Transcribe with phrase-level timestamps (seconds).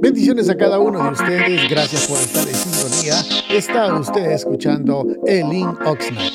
[0.00, 1.70] Bendiciones a cada uno de ustedes.
[1.70, 3.14] Gracias por estar en sintonía.
[3.50, 6.32] Está usted escuchando Elin Oxnard.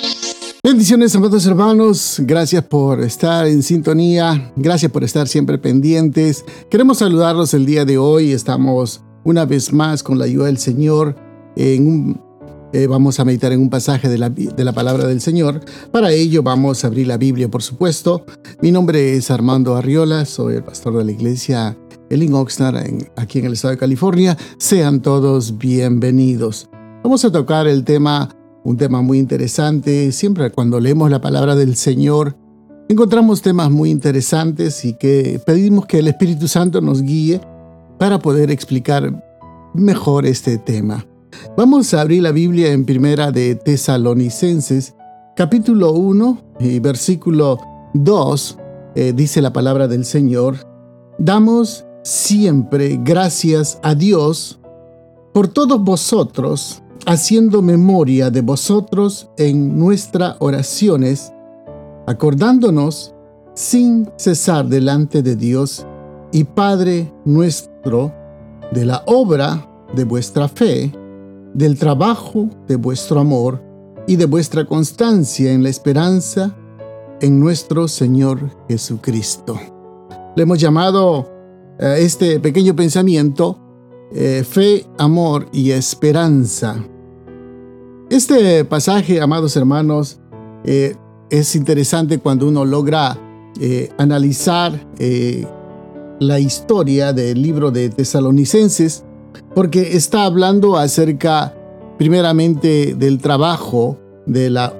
[0.64, 2.18] Bendiciones, amados hermanos.
[2.24, 4.52] Gracias por estar en sintonía.
[4.56, 6.44] Gracias por estar siempre pendientes.
[6.70, 8.32] Queremos saludarlos el día de hoy.
[8.32, 11.16] Estamos una vez más con la ayuda del Señor
[11.56, 12.26] en un
[12.74, 15.62] eh, vamos a meditar en un pasaje de la, de la, palabra del Señor.
[15.92, 18.26] Para ello vamos a abrir la Biblia, por supuesto.
[18.62, 21.78] Mi nombre es Armando Arriola, soy el pastor de la iglesia
[22.10, 22.78] Elin Oxnard
[23.16, 24.38] aquí en el estado de California.
[24.58, 26.70] Sean todos bienvenidos.
[27.04, 28.30] Vamos a tocar el tema,
[28.64, 30.12] un tema muy interesante.
[30.12, 32.36] Siempre cuando leemos la palabra del Señor,
[32.90, 37.42] encontramos temas muy interesantes y que pedimos que el Espíritu Santo nos guíe
[37.98, 39.24] para poder explicar
[39.74, 41.06] mejor este tema.
[41.58, 44.96] Vamos a abrir la Biblia en Primera de Tesalonicenses,
[45.36, 47.60] capítulo 1 y versículo
[47.94, 48.58] 2,
[48.96, 50.58] eh, dice la palabra del Señor.
[51.18, 54.60] Damos siempre gracias a Dios
[55.34, 61.34] por todos vosotros, haciendo memoria de vosotros en nuestras oraciones,
[62.06, 63.14] acordándonos
[63.56, 65.86] sin cesar delante de Dios
[66.32, 68.14] y Padre nuestro
[68.72, 70.92] de la obra de vuestra fe,
[71.56, 73.64] del trabajo de vuestro amor
[74.08, 76.56] y de vuestra constancia en la esperanza
[77.20, 79.60] en nuestro Señor Jesucristo.
[80.36, 81.35] Le hemos llamado
[81.80, 83.60] este pequeño pensamiento
[84.14, 86.84] eh, fe, amor y esperanza.
[88.10, 90.20] Este pasaje, amados hermanos,
[90.64, 90.96] eh,
[91.30, 93.20] es interesante cuando uno logra
[93.98, 94.86] analizar
[96.20, 99.06] la historia del libro de Tesalonicenses
[99.54, 101.56] porque está hablando acerca
[101.98, 104.74] primeramente del trabajo, de la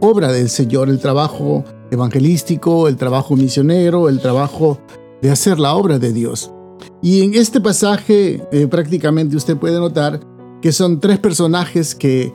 [0.00, 4.78] obra del Señor, el trabajo evangelístico, el trabajo misionero, el trabajo
[5.24, 6.52] de hacer la obra de Dios.
[7.00, 10.20] Y en este pasaje eh, prácticamente usted puede notar
[10.60, 12.30] que son tres personajes que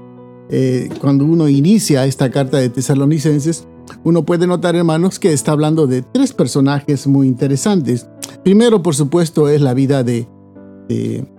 [0.50, 3.68] eh, cuando uno inicia esta carta de tesalonicenses,
[4.04, 8.08] uno puede notar, hermanos, que está hablando de tres personajes muy interesantes.
[8.44, 10.28] Primero, por supuesto, es la vida de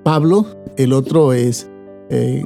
[0.05, 1.69] Pablo, el otro es
[2.11, 2.45] eh,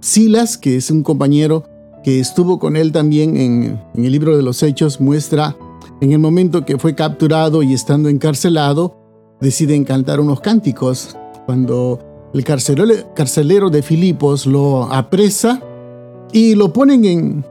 [0.00, 1.62] Silas, que es un compañero
[2.02, 5.56] que estuvo con él también en, el libro de los Hechos, muestra
[6.00, 8.96] en el momento que fue capturado y estando encarcelado,
[9.40, 11.16] deciden cantar unos cánticos.
[11.46, 11.98] Cuando
[12.34, 15.60] el carcelero, de Filipos lo apresa
[16.32, 17.44] y lo ponen en,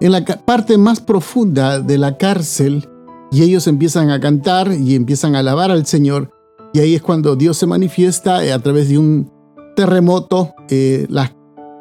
[0.00, 2.88] en la parte más profunda de la cárcel
[3.32, 6.30] y ellos empiezan a cantar y empiezan a alabar al Señor.
[6.72, 9.30] Y ahí es cuando Dios se manifiesta eh, a través de un
[9.76, 10.54] terremoto.
[10.68, 11.32] Eh, las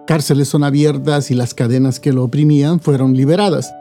[0.08, 3.72] cárceles son abiertas y las cadenas que lo oprimían fueron liberadas.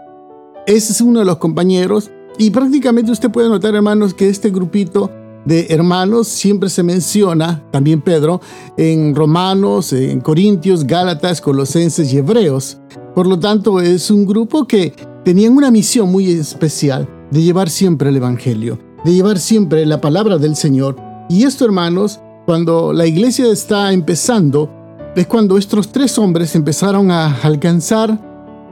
[0.68, 2.10] Ese es uno de los compañeros.
[2.38, 5.10] Y prácticamente usted puede notar, hermanos, que este grupito
[5.44, 8.40] de hermanos siempre se menciona, también Pedro,
[8.76, 12.78] en Romanos, en Corintios, Gálatas, Colosenses y Hebreos.
[13.16, 14.92] Por lo tanto, es un grupo que
[15.24, 20.38] tenían una misión muy especial de llevar siempre el Evangelio de llevar siempre la palabra
[20.38, 20.96] del Señor.
[21.28, 24.70] Y esto, hermanos, cuando la iglesia está empezando,
[25.14, 28.27] es cuando estos tres hombres empezaron a alcanzar,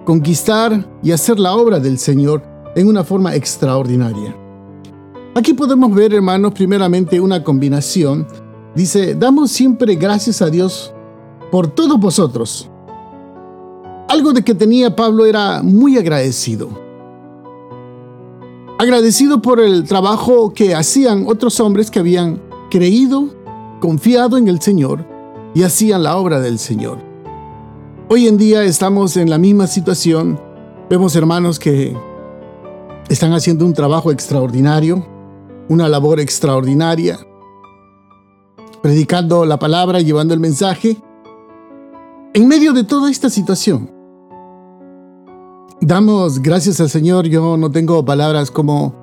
[0.06, 2.42] conquistar y hacer la obra del Señor
[2.74, 4.34] en una forma extraordinaria.
[5.34, 8.26] Aquí podemos ver, hermanos, primeramente una combinación.
[8.74, 10.94] Dice, damos siempre gracias a Dios
[11.50, 12.70] por todos vosotros.
[14.08, 16.86] Algo de que tenía Pablo era muy agradecido
[18.78, 23.30] agradecido por el trabajo que hacían otros hombres que habían creído,
[23.80, 25.06] confiado en el Señor
[25.54, 27.15] y hacían la obra del Señor.
[28.08, 30.40] Hoy en día estamos en la misma situación.
[30.88, 31.96] Vemos hermanos que
[33.08, 35.06] están haciendo un trabajo extraordinario,
[35.68, 37.18] una labor extraordinaria,
[38.82, 40.96] predicando la palabra, llevando el mensaje.
[42.34, 43.90] En medio de toda esta situación,
[45.80, 47.28] Damos gracias al Señor.
[47.28, 48.94] Yo no tengo palabras como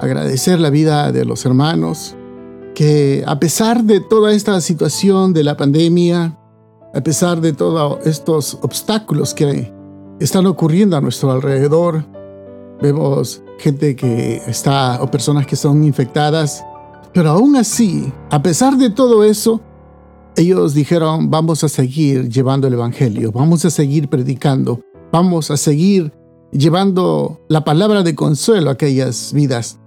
[0.00, 2.14] agradecer la vida de los hermanos,
[2.74, 6.38] que a pesar de toda esta situación de la pandemia,
[6.94, 9.72] a pesar de todos estos obstáculos que
[10.20, 12.04] están ocurriendo a nuestro alrededor,
[12.80, 16.64] vemos gente que está o personas que son infectadas,
[17.12, 19.60] pero aún así, a pesar de todo eso,
[20.36, 24.80] ellos dijeron, vamos a seguir llevando el Evangelio, vamos a seguir predicando,
[25.10, 26.12] vamos a seguir
[26.52, 29.80] llevando la palabra de consuelo a aquellas vidas.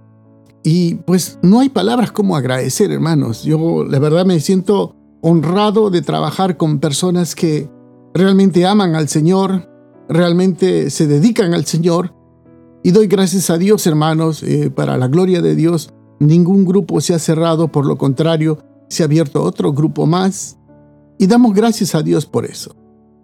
[0.62, 3.44] Y pues no hay palabras como agradecer, hermanos.
[3.44, 7.70] Yo la verdad me siento honrado de trabajar con personas que
[8.14, 9.68] realmente aman al Señor,
[10.08, 12.14] realmente se dedican al Señor.
[12.82, 17.14] Y doy gracias a Dios, hermanos, eh, para la gloria de Dios, Ningún grupo se
[17.14, 20.58] ha cerrado, por lo contrario, se ha abierto otro grupo más.
[21.16, 22.74] Y damos gracias a Dios por eso.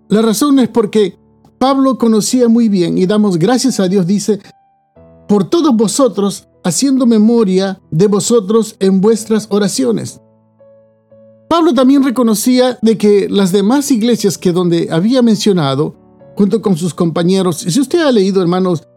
[0.08, 1.19] La razón es porque
[1.58, 4.40] Pablo conocía muy bien y damos gracias a Dios, dice,
[5.29, 10.20] por todos vosotros, haciendo memoria de vosotros en vuestras oraciones.
[11.55, 15.95] Pablo también reconocía de que las demás iglesias que donde había mencionado,
[16.35, 18.89] junto con sus compañeros, si usted ha leído, hermanos,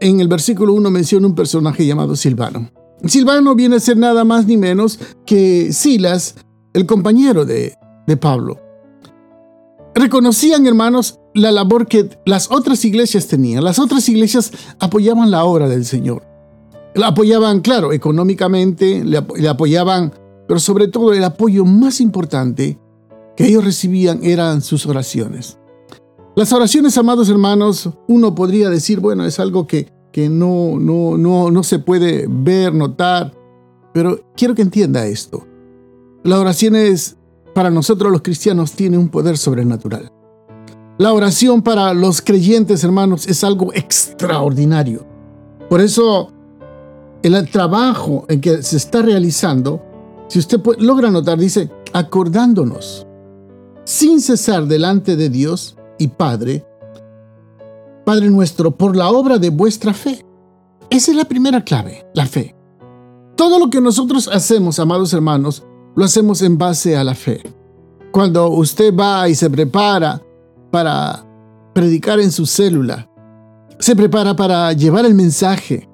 [0.00, 2.70] en el versículo 1 menciona un personaje llamado Silvano.
[3.06, 6.34] Silvano viene a ser nada más ni menos que Silas,
[6.74, 7.72] el compañero de,
[8.06, 8.60] de Pablo.
[9.94, 13.64] Reconocían, hermanos, la labor que las otras iglesias tenían.
[13.64, 16.22] Las otras iglesias apoyaban la obra del Señor.
[16.94, 20.12] La apoyaban, claro, económicamente, le, apoyaban,
[20.46, 22.78] pero sobre todo el apoyo más importante
[23.36, 25.58] que ellos recibían eran sus oraciones.
[26.36, 31.50] Las oraciones, amados hermanos, uno podría decir, bueno, es algo que, que no, no, no,
[31.50, 33.32] no se puede ver, notar,
[33.92, 35.46] pero quiero que entienda esto.
[36.24, 37.16] La oración es,
[37.54, 40.10] para nosotros los cristianos, tiene un poder sobrenatural.
[40.98, 45.06] La oración para los creyentes, hermanos, es algo extraordinario.
[45.68, 46.32] Por eso,
[47.22, 49.82] el trabajo en que se está realizando,
[50.28, 53.06] si usted logra notar, dice, acordándonos,
[53.84, 56.66] sin cesar delante de Dios y Padre,
[58.04, 60.24] Padre nuestro, por la obra de vuestra fe.
[60.90, 62.54] Esa es la primera clave, la fe.
[63.36, 65.64] Todo lo que nosotros hacemos, amados hermanos,
[65.96, 67.42] lo hacemos en base a la fe.
[68.12, 70.22] Cuando usted va y se prepara
[70.70, 71.24] para
[71.72, 73.10] predicar en su célula,
[73.78, 75.88] se prepara para llevar el mensaje,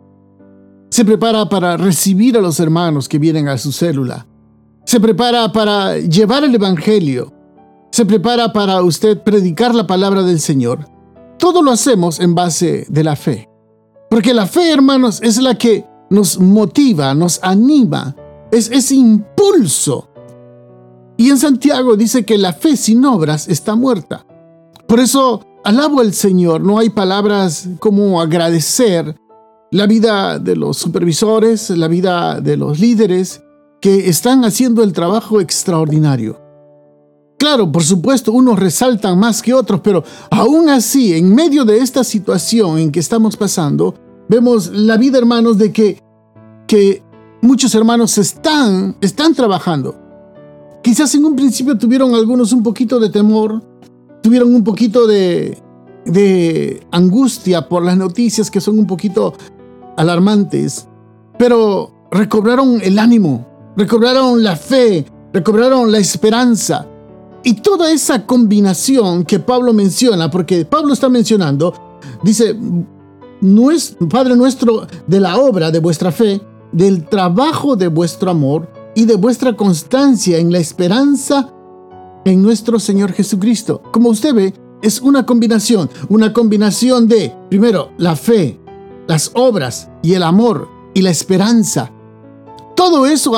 [0.91, 4.27] se prepara para recibir a los hermanos que vienen a su célula,
[4.85, 7.33] se prepara para llevar el Evangelio,
[7.93, 10.89] se prepara para usted predicar la palabra del Señor.
[11.39, 13.49] Todo lo hacemos en base de la fe.
[14.11, 18.17] Porque la fe, hermanos, es la que nos motiva, nos anima,
[18.51, 20.09] es ese impulso.
[21.17, 24.27] Y en Santiago dice que la fe sin obras está muerta.
[24.89, 29.19] Por eso alabo al Señor, no hay palabras como agradecer
[29.72, 33.43] la vida de los supervisores, la vida de los líderes
[33.81, 36.40] que están haciendo el trabajo extraordinario.
[37.38, 42.05] Claro, por supuesto, unos resaltan más que otros, pero aún así, en medio de esta
[42.05, 43.94] situación en que estamos pasando,
[44.28, 45.99] vemos la vida, hermanos, de que,
[46.67, 47.02] que
[47.40, 49.96] muchos hermanos están, están trabajando.
[50.82, 53.62] Quizás en un principio tuvieron algunos un poquito de temor,
[54.22, 55.56] tuvieron un poquito de,
[56.05, 59.32] de angustia por las noticias que son un poquito
[60.00, 60.88] alarmantes,
[61.38, 66.87] pero recobraron el ánimo, recobraron la fe, recobraron la esperanza.
[67.43, 71.73] Y toda esa combinación que Pablo menciona, porque Pablo está mencionando,
[72.23, 72.56] dice,
[74.11, 76.41] Padre nuestro, de la obra de vuestra fe,
[76.73, 81.53] del trabajo de vuestro amor y de vuestra constancia en la esperanza
[82.25, 83.82] en nuestro Señor Jesucristo.
[83.91, 88.60] Como usted ve, es una combinación, una combinación de, primero, la fe,
[89.11, 91.91] las obras y el amor y la esperanza.
[92.77, 93.33] Todo eso,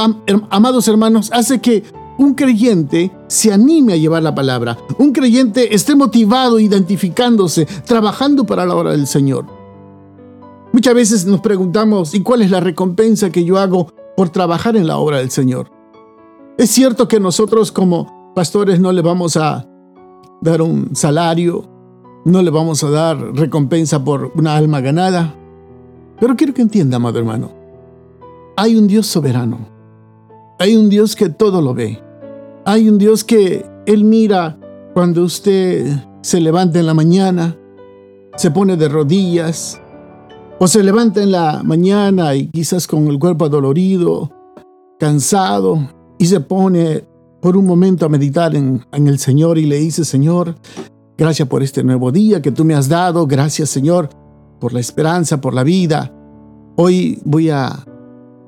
[0.51, 1.83] amados hermanos, hace que
[2.19, 4.77] un creyente se anime a llevar la palabra.
[4.99, 9.47] Un creyente esté motivado, identificándose, trabajando para la obra del Señor.
[10.75, 14.87] Muchas veces nos preguntamos, ¿y cuál es la recompensa que yo hago por trabajar en
[14.87, 15.71] la obra del Señor?
[16.59, 19.67] Es cierto que nosotros como Pastores, no le vamos a
[20.43, 21.65] dar un salario,
[22.25, 25.35] no le vamos a dar recompensa por una alma ganada.
[26.21, 27.51] Pero quiero que entienda, amado hermano,
[28.57, 29.59] hay un Dios soberano.
[30.59, 32.01] Hay un Dios que todo lo ve.
[32.65, 34.59] Hay un Dios que Él mira
[34.95, 35.87] cuando usted
[36.21, 37.57] se levanta en la mañana,
[38.37, 39.81] se pone de rodillas,
[40.61, 44.31] o se levanta en la mañana y quizás con el cuerpo adolorido,
[45.01, 45.89] cansado,
[46.19, 47.05] y se pone
[47.41, 50.55] por un momento a meditar en, el Señor y le dice, Señor,
[51.19, 54.21] gracias por este nuevo día que tú me has dado, gracias Señor
[54.63, 56.15] por la esperanza, por la vida.
[56.77, 57.85] Hoy voy a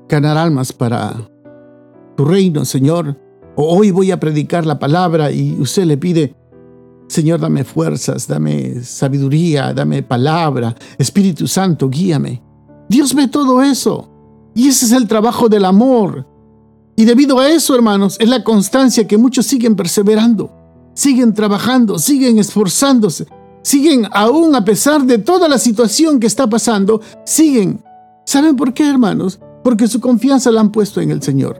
[0.07, 1.13] ganar almas para
[2.15, 3.19] tu reino, Señor.
[3.57, 6.33] O hoy voy a predicar la palabra y usted le pide,
[7.09, 12.41] Señor, dame fuerzas, dame sabiduría, dame palabra, Espíritu Santo, guíame.
[12.87, 14.09] Dios ve todo eso.
[14.55, 16.25] Y ese es el trabajo del amor.
[16.95, 20.49] Y debido a eso, hermanos, es la constancia que muchos siguen perseverando,
[20.93, 23.27] siguen trabajando, siguen esforzándose,
[23.65, 27.83] siguen aún a pesar de toda la situación que está pasando, siguen.
[28.23, 29.39] ¿Saben por qué, hermanos?
[29.63, 31.59] Porque su confianza la han puesto en el Señor.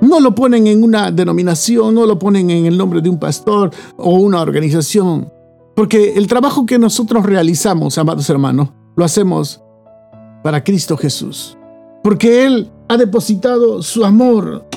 [0.00, 3.70] No lo ponen en una denominación, no lo ponen en el nombre de un pastor
[3.96, 5.32] o una organización.
[5.76, 9.62] Porque el trabajo que nosotros realizamos, amados hermanos, lo hacemos
[10.42, 11.56] para Cristo Jesús.
[12.02, 14.68] Porque Él ha depositado su amor,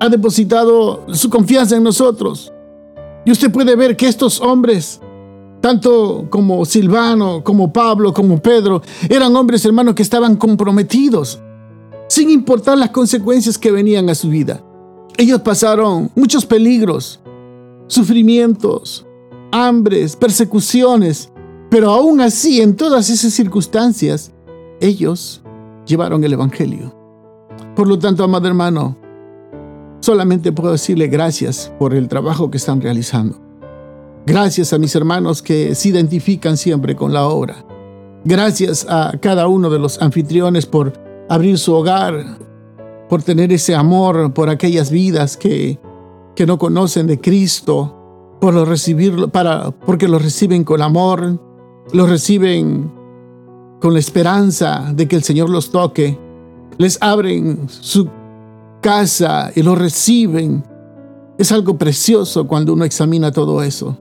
[0.00, 2.50] ha depositado su confianza en nosotros.
[3.26, 5.02] Y usted puede ver que estos hombres,
[5.62, 11.40] tanto como Silvano, como Pablo, como Pedro, eran hombres hermanos que estaban comprometidos,
[12.08, 14.62] sin importar las consecuencias que venían a su vida.
[15.16, 17.20] Ellos pasaron muchos peligros,
[17.86, 19.06] sufrimientos,
[19.52, 21.30] hambres, persecuciones,
[21.70, 24.32] pero aún así, en todas esas circunstancias,
[24.80, 25.42] ellos
[25.86, 26.92] llevaron el Evangelio.
[27.76, 28.96] Por lo tanto, amado hermano,
[30.00, 33.51] solamente puedo decirle gracias por el trabajo que están realizando.
[34.24, 37.64] Gracias a mis hermanos que se identifican siempre con la obra.
[38.24, 40.92] Gracias a cada uno de los anfitriones por
[41.28, 42.38] abrir su hogar,
[43.08, 45.80] por tener ese amor por aquellas vidas que,
[46.36, 51.40] que no conocen de Cristo, por lo recibirlo, para, porque lo reciben con amor,
[51.92, 52.92] lo reciben
[53.80, 56.16] con la esperanza de que el Señor los toque,
[56.78, 58.08] les abren su
[58.80, 60.62] casa y lo reciben.
[61.38, 63.98] Es algo precioso cuando uno examina todo eso.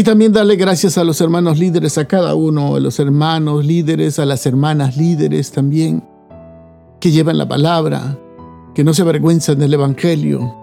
[0.00, 4.18] Y también darle gracias a los hermanos líderes, a cada uno, a los hermanos líderes,
[4.18, 6.02] a las hermanas líderes también,
[6.98, 8.18] que llevan la palabra,
[8.74, 10.56] que no se avergüenzan del Evangelio,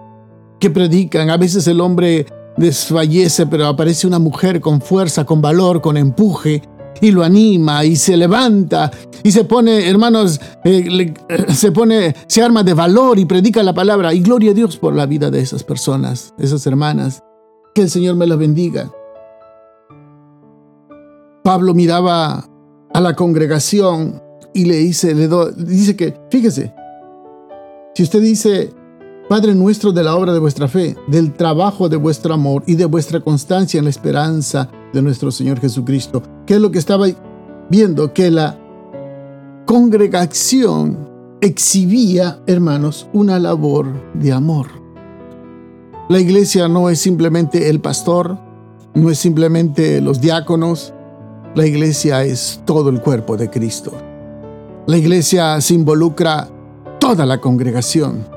[0.59, 1.29] que predican.
[1.29, 2.25] A veces el hombre
[2.57, 6.63] desfallece, pero aparece una mujer con fuerza, con valor, con empuje,
[6.99, 8.89] y lo anima y se levanta
[9.23, 11.13] y se pone, hermanos, eh,
[11.53, 14.15] se pone, se arma de valor y predica la palabra.
[14.15, 17.21] Y gloria a Dios por la vida de esas personas, esas hermanas.
[17.75, 18.91] Que el Señor me las bendiga.
[21.47, 22.45] Pablo miraba
[22.93, 24.21] a la congregación
[24.53, 26.73] y le dice, le dice que, fíjese,
[27.95, 28.73] si usted dice,
[29.29, 32.83] Padre nuestro de la obra de vuestra fe, del trabajo de vuestro amor y de
[32.83, 36.21] vuestra constancia en la esperanza de nuestro Señor Jesucristo.
[36.45, 37.07] ¿Qué es lo que estaba
[37.69, 38.13] viendo?
[38.13, 38.59] Que la
[39.65, 44.67] congregación exhibía, hermanos, una labor de amor.
[46.09, 48.37] La iglesia no es simplemente el pastor,
[48.93, 50.93] no es simplemente los diáconos,
[51.57, 53.91] la iglesia es todo el cuerpo de Cristo.
[54.85, 56.47] La iglesia se involucra
[56.99, 58.27] toda la congregación.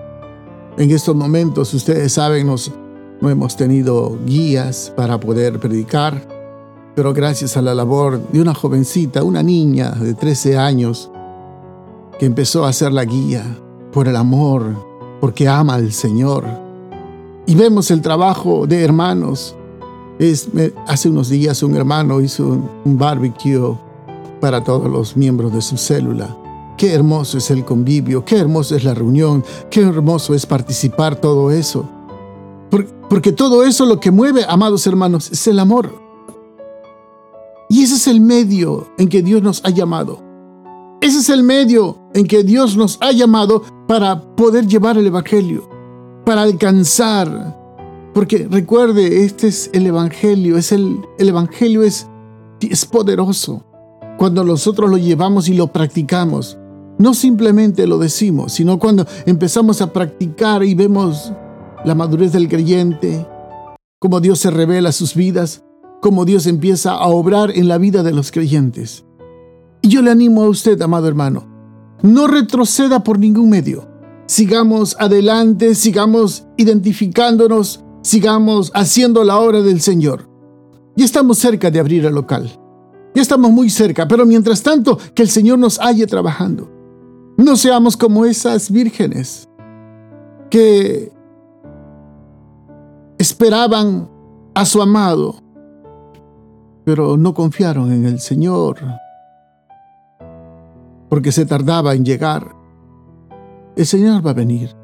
[0.78, 2.72] En estos momentos, ustedes saben, nos,
[3.20, 6.26] no hemos tenido guías para poder predicar,
[6.94, 11.10] pero gracias a la labor de una jovencita, una niña de 13 años,
[12.18, 13.44] que empezó a ser la guía
[13.92, 14.64] por el amor,
[15.20, 16.46] porque ama al Señor.
[17.44, 19.56] Y vemos el trabajo de hermanos.
[20.86, 22.46] Hace unos días un hermano hizo
[22.84, 23.74] un, barbecue
[24.38, 26.36] para todos los miembros de su célula.
[26.76, 31.50] Qué hermoso es el convivio, qué hermoso es la reunión, qué hermoso es participar todo
[31.50, 31.88] eso.
[33.08, 35.90] Porque todo eso lo que mueve, amados hermanos, es el amor.
[37.70, 40.20] Y ese es el medio en que Dios nos ha llamado.
[41.00, 45.66] Ese es el medio en que Dios nos ha llamado para poder llevar el Evangelio,
[46.26, 47.59] para alcanzar.
[48.12, 52.08] Porque recuerde, este es el Evangelio, es el, el Evangelio es,
[52.60, 53.64] es poderoso
[54.18, 56.58] cuando nosotros lo llevamos y lo practicamos.
[56.98, 61.32] No simplemente lo decimos, sino cuando empezamos a practicar y vemos
[61.84, 63.26] la madurez del creyente,
[63.98, 65.62] cómo Dios se revela a sus vidas,
[66.02, 69.04] cómo Dios empieza a obrar en la vida de los creyentes.
[69.82, 71.46] Y yo le animo a usted, amado hermano,
[72.02, 73.88] no retroceda por ningún medio.
[74.26, 80.28] Sigamos adelante, sigamos identificándonos, sigamos haciendo la obra del Señor.
[80.96, 82.50] Ya estamos cerca de abrir el local.
[83.14, 86.70] Ya estamos muy cerca, pero mientras tanto, que el Señor nos halle trabajando.
[87.36, 89.48] No seamos como esas vírgenes
[90.50, 91.12] que
[93.18, 94.10] esperaban
[94.54, 95.36] a su amado,
[96.84, 98.78] pero no confiaron en el Señor
[101.10, 102.54] porque se tardaba en llegar.
[103.76, 104.74] El Señor va a venir.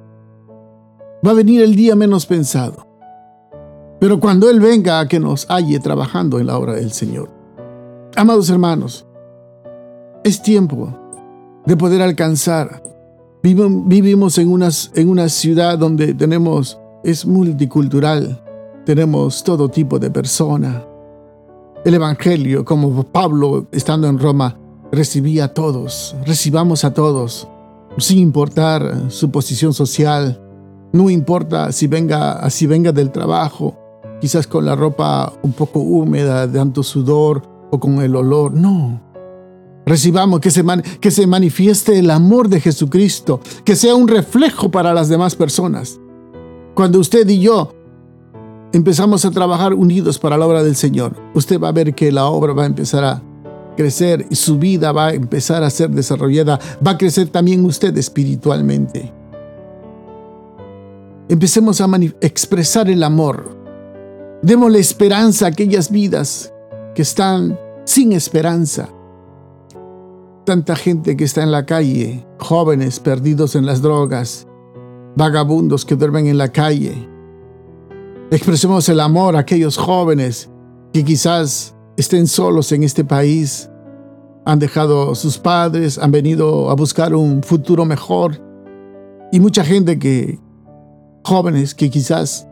[1.24, 2.86] Va a venir el día menos pensado.
[3.98, 7.30] Pero cuando Él venga a que nos halle trabajando en la obra del Señor.
[8.14, 9.06] Amados hermanos,
[10.24, 10.92] es tiempo
[11.66, 12.82] de poder alcanzar.
[13.42, 18.42] Vivimos en, una ciudad donde tenemos, es multicultural,
[18.84, 20.84] tenemos todo tipo de persona.
[21.84, 24.58] El Evangelio, como Pablo estando en Roma,
[24.90, 27.46] recibía a todos, recibamos a todos,
[27.98, 30.40] sin importar su posición social,
[30.92, 33.76] no importa si venga, si venga del trabajo,
[34.20, 39.02] quizás con la ropa un poco húmeda, de tanto sudor o con el olor, no.
[39.86, 40.64] Recibamos que se,
[41.00, 46.00] que se manifieste el amor de Jesucristo, que sea un reflejo para las demás personas.
[46.74, 47.72] Cuando usted y yo
[48.72, 52.26] empezamos a trabajar unidos para la obra del Señor, usted va a ver que la
[52.26, 53.22] obra va a empezar a,
[53.76, 56.58] crecer y su vida va a empezar a ser desarrollada.
[56.84, 59.12] Va a crecer también usted espiritualmente.
[61.28, 61.88] Empecemos a
[62.20, 63.65] expresar el amor.
[64.46, 66.54] Démosle esperanza a aquellas vidas
[66.94, 68.88] que están sin esperanza.
[70.44, 74.46] Tanta gente que está en la calle, jóvenes perdidos en las drogas,
[75.16, 77.08] vagabundos que duermen en la calle.
[78.30, 80.48] Expresemos el amor a aquellos jóvenes
[80.92, 83.68] que quizás estén solos en este país,
[84.44, 88.40] han dejado a sus padres, han venido a buscar un futuro mejor.
[89.32, 90.38] Y mucha gente que,
[91.24, 92.46] jóvenes que quizás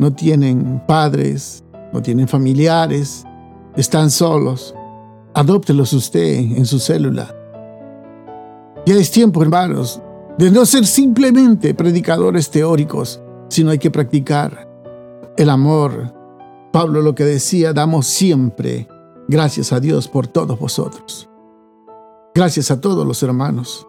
[0.00, 3.24] no tienen padres, no tienen familiares,
[3.76, 4.74] están solos.
[5.34, 7.36] Adóptelos usted en su célula.
[8.86, 10.00] Ya es tiempo, hermanos,
[10.38, 14.66] de no ser simplemente predicadores teóricos, sino hay que practicar
[15.36, 16.14] el amor.
[16.72, 18.88] Pablo lo que decía, damos siempre
[19.28, 21.28] gracias a Dios por todos vosotros.
[22.34, 23.86] Gracias a todos los hermanos.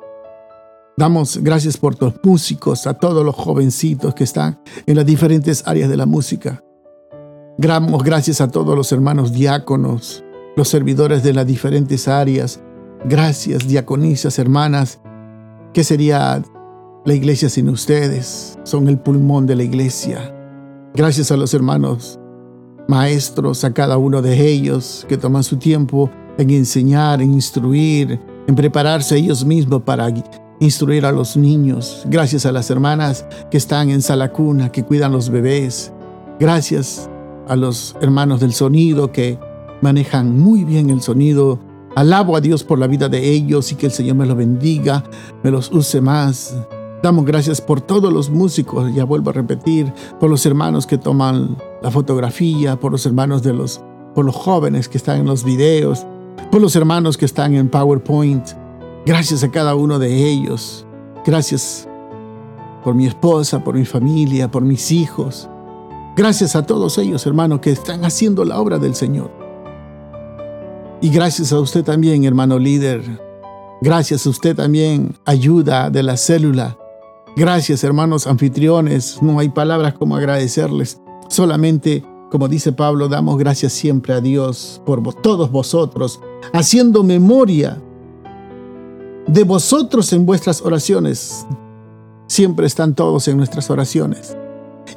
[1.01, 5.89] Damos gracias por los músicos, a todos los jovencitos que están en las diferentes áreas
[5.89, 6.63] de la música.
[7.57, 10.23] Damos gracias a todos los hermanos diáconos,
[10.55, 12.61] los servidores de las diferentes áreas.
[13.03, 14.99] Gracias, diaconisas, hermanas.
[15.73, 16.43] ¿Qué sería
[17.03, 18.59] la iglesia sin ustedes?
[18.63, 20.31] Son el pulmón de la iglesia.
[20.93, 22.19] Gracias a los hermanos
[22.87, 28.53] maestros, a cada uno de ellos que toman su tiempo en enseñar, en instruir, en
[28.53, 30.05] prepararse ellos mismos para
[30.61, 32.03] instruir a los niños.
[32.05, 35.91] Gracias a las hermanas que están en sala cuna, que cuidan los bebés.
[36.39, 37.09] Gracias
[37.47, 39.39] a los hermanos del sonido que
[39.81, 41.59] manejan muy bien el sonido.
[41.95, 45.03] Alabo a Dios por la vida de ellos y que el Señor me los bendiga,
[45.43, 46.55] me los use más.
[47.01, 51.57] Damos gracias por todos los músicos, ya vuelvo a repetir, por los hermanos que toman
[51.81, 53.81] la fotografía, por los hermanos de los,
[54.13, 56.05] por los jóvenes que están en los videos,
[56.51, 58.60] por los hermanos que están en PowerPoint.
[59.05, 60.85] Gracias a cada uno de ellos.
[61.25, 61.87] Gracias
[62.83, 65.49] por mi esposa, por mi familia, por mis hijos.
[66.15, 69.31] Gracias a todos ellos, hermanos, que están haciendo la obra del Señor.
[71.01, 73.01] Y gracias a usted también, hermano líder.
[73.81, 76.77] Gracias a usted también, ayuda de la célula.
[77.35, 79.17] Gracias, hermanos anfitriones.
[79.23, 81.01] No hay palabras como agradecerles.
[81.27, 86.19] Solamente, como dice Pablo, damos gracias siempre a Dios por todos vosotros,
[86.53, 87.81] haciendo memoria
[89.27, 91.45] de vosotros en vuestras oraciones.
[92.27, 94.37] Siempre están todos en nuestras oraciones.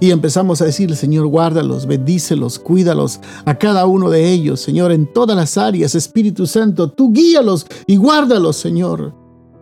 [0.00, 5.12] Y empezamos a decir, Señor, guárdalos, bendícelos, cuídalos a cada uno de ellos, Señor, en
[5.12, 9.14] todas las áreas, Espíritu Santo, tú guíalos y guárdalos, Señor.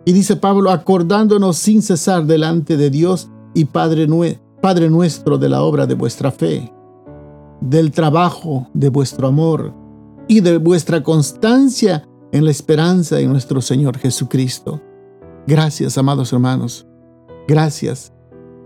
[0.05, 4.07] Y dice Pablo, acordándonos sin cesar delante de Dios y Padre,
[4.61, 6.73] Padre nuestro de la obra de vuestra fe,
[7.61, 9.73] del trabajo de vuestro amor
[10.27, 14.81] y de vuestra constancia en la esperanza en nuestro Señor Jesucristo.
[15.45, 16.85] Gracias, amados hermanos.
[17.47, 18.11] Gracias.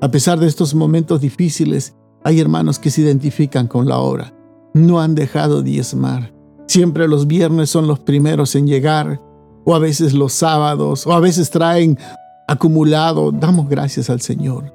[0.01, 4.33] A pesar de estos momentos difíciles, hay hermanos que se identifican con la obra.
[4.73, 6.33] No han dejado diezmar.
[6.67, 9.21] Siempre los viernes son los primeros en llegar
[9.65, 11.97] o a veces los sábados, o a veces traen
[12.47, 13.33] acumulado.
[13.33, 14.73] Damos gracias al Señor.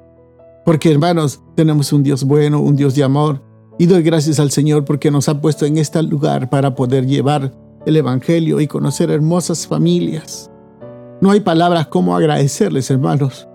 [0.65, 3.41] Porque hermanos, tenemos un Dios bueno, un Dios de amor.
[3.79, 7.62] Y doy gracias al Señor porque nos ha puesto en este lugar para poder llevar
[7.85, 10.49] el Evangelio y conocer hermosas familias.
[11.21, 13.47] No hay palabras como agradecerles, hermanos.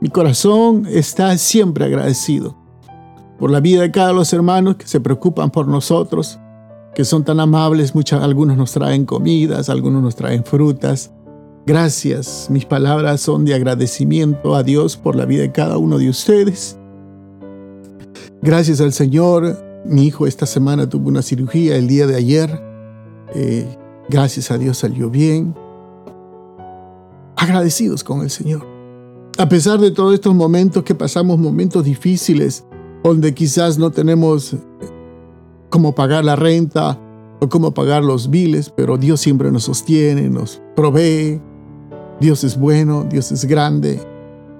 [0.00, 2.56] Mi corazón está siempre agradecido
[3.38, 6.38] por la vida de cada de los hermanos que se preocupan por nosotros,
[6.94, 7.94] que son tan amables.
[7.94, 11.12] Muchas, algunos nos traen comidas, algunos nos traen frutas.
[11.66, 12.46] Gracias.
[12.50, 16.78] Mis palabras son de agradecimiento a Dios por la vida de cada uno de ustedes.
[18.42, 19.64] Gracias al Señor.
[19.84, 22.65] Mi hijo esta semana tuvo una cirugía el día de ayer.
[23.34, 23.76] Eh,
[24.08, 25.54] gracias a Dios salió bien.
[27.36, 28.66] Agradecidos con el Señor.
[29.38, 32.64] A pesar de todos estos momentos que pasamos, momentos difíciles,
[33.04, 34.56] donde quizás no tenemos
[35.68, 36.98] cómo pagar la renta
[37.40, 41.40] o cómo pagar los biles, pero Dios siempre nos sostiene, nos provee.
[42.18, 44.00] Dios es bueno, Dios es grande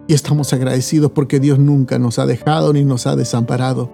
[0.06, 3.90] y estamos agradecidos porque Dios nunca nos ha dejado ni nos ha desamparado.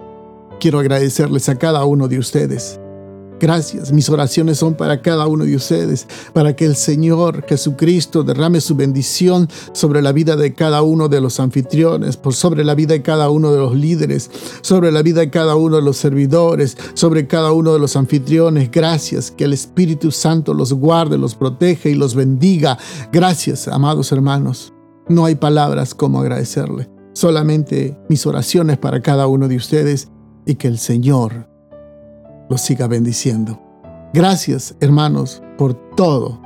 [0.59, 2.81] Quiero agradecerles a cada uno de ustedes
[3.43, 3.93] Gracias.
[3.93, 8.77] Mis oraciones son para cada uno de ustedes, para que el Señor Jesucristo derrame su
[8.77, 13.03] bendición sobre la vida de cada uno de los anfitriones, por sobre la vida de
[13.03, 17.27] cada uno de los líderes, sobre la vida de cada uno de los servidores, sobre
[17.27, 18.71] cada uno de los anfitriones.
[18.71, 19.33] Gracias.
[19.33, 22.79] Que el Espíritu Santo los guarde, los protege y los bendiga.
[23.13, 24.73] Gracias, amados hermanos.
[25.09, 26.89] No hay palabras como agradecerle.
[27.13, 30.11] Solamente mis oraciones para cada uno de ustedes
[30.47, 31.52] y que el Señor
[32.53, 33.59] los siga bendiciendo.
[34.13, 36.39] Gracias, hermanos, por todo.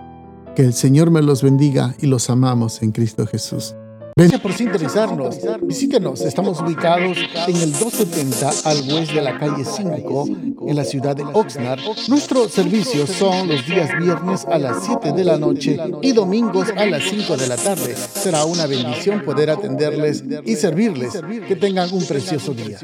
[0.54, 3.74] Que el Señor me los bendiga y los amamos en Cristo Jesús.
[4.14, 5.36] Gracias por sintonizarnos.
[5.62, 6.20] Visítenos.
[6.20, 10.26] Estamos ubicados en el 270 al oeste de la calle 5
[10.68, 11.80] en la ciudad de Oxnard.
[12.06, 16.86] Nuestros servicios son los días viernes a las 7 de la noche y domingos a
[16.86, 17.96] las 5 de la tarde.
[17.96, 21.14] Será una bendición poder atenderles y servirles.
[21.48, 22.78] Que tengan un precioso día.